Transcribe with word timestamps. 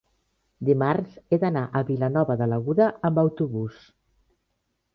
dimarts 0.69 1.19
he 1.35 1.39
d'anar 1.43 1.63
a 1.67 1.83
Vilanova 1.91 2.39
de 2.41 2.49
l'Aguda 2.53 2.89
amb 3.11 3.23
autobús. 3.27 3.87